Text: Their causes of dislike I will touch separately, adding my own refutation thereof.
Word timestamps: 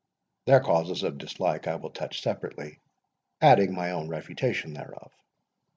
Their 0.47 0.61
causes 0.61 1.03
of 1.03 1.19
dislike 1.19 1.67
I 1.67 1.75
will 1.75 1.91
touch 1.91 2.23
separately, 2.23 2.79
adding 3.39 3.75
my 3.75 3.91
own 3.91 4.09
refutation 4.09 4.73
thereof. 4.73 5.11